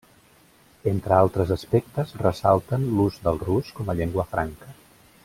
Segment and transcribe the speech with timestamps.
[0.91, 4.73] Entre altres aspectes ressalten l'ús del rus com a llengua franca.